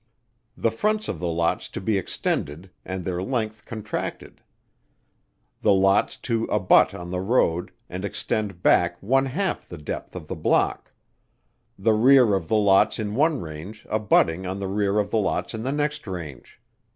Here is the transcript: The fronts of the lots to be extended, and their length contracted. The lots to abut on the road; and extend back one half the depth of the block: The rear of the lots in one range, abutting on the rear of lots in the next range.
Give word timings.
The 0.57 0.71
fronts 0.71 1.07
of 1.07 1.19
the 1.19 1.27
lots 1.27 1.69
to 1.69 1.79
be 1.79 1.95
extended, 1.95 2.71
and 2.83 3.05
their 3.05 3.21
length 3.21 3.65
contracted. 3.65 4.41
The 5.61 5.73
lots 5.75 6.17
to 6.25 6.45
abut 6.45 6.95
on 6.95 7.11
the 7.11 7.19
road; 7.19 7.69
and 7.87 8.03
extend 8.03 8.63
back 8.63 8.97
one 9.03 9.27
half 9.27 9.69
the 9.69 9.77
depth 9.77 10.15
of 10.15 10.25
the 10.27 10.35
block: 10.35 10.91
The 11.77 11.93
rear 11.93 12.33
of 12.33 12.47
the 12.47 12.57
lots 12.57 12.97
in 12.97 13.13
one 13.13 13.41
range, 13.41 13.85
abutting 13.91 14.47
on 14.47 14.57
the 14.57 14.67
rear 14.67 14.97
of 14.97 15.13
lots 15.13 15.53
in 15.53 15.61
the 15.61 15.71
next 15.71 16.07
range. 16.07 16.59